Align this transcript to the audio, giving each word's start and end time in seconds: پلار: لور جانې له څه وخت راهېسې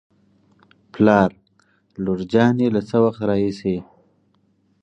پلار: 0.93 1.29
لور 2.03 2.19
جانې 2.31 2.67
له 2.75 2.81
څه 2.89 2.97
وخت 3.05 3.21
راهېسې 3.29 3.77